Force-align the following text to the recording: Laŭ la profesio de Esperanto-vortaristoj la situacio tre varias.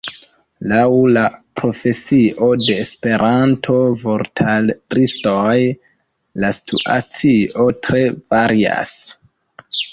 Laŭ 0.69 0.85
la 1.17 1.25
profesio 1.59 2.47
de 2.61 2.77
Esperanto-vortaristoj 2.85 5.53
la 6.45 6.53
situacio 6.61 7.71
tre 7.87 8.05
varias. 8.35 8.99